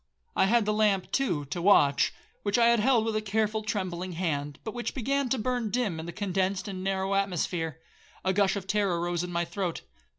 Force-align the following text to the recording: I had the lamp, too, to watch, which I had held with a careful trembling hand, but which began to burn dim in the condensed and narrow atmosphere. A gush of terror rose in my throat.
I 0.35 0.47
had 0.47 0.65
the 0.65 0.73
lamp, 0.73 1.11
too, 1.11 1.45
to 1.45 1.61
watch, 1.61 2.11
which 2.41 2.57
I 2.57 2.69
had 2.69 2.79
held 2.79 3.05
with 3.05 3.15
a 3.15 3.21
careful 3.21 3.61
trembling 3.61 4.13
hand, 4.13 4.57
but 4.63 4.73
which 4.73 4.95
began 4.95 5.29
to 5.29 5.37
burn 5.37 5.69
dim 5.69 5.99
in 5.99 6.07
the 6.07 6.11
condensed 6.11 6.67
and 6.67 6.83
narrow 6.83 7.13
atmosphere. 7.13 7.79
A 8.25 8.33
gush 8.33 8.55
of 8.55 8.65
terror 8.65 8.99
rose 8.99 9.23
in 9.23 9.31
my 9.31 9.45
throat. 9.45 9.81